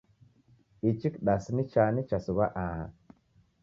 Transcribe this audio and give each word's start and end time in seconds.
Ichi 0.89 1.07
kidasi 1.15 1.49
ni 1.55 1.63
chani 1.71 2.01
chasighwa 2.09 2.45
aha? 2.63 2.85